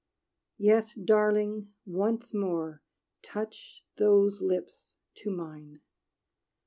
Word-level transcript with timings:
Yet, 0.57 0.95
darling, 1.05 1.75
once 1.85 2.33
more 2.33 2.81
touch 3.21 3.83
Those 3.97 4.41
lips 4.41 4.95
to 5.17 5.29
mine. 5.29 5.81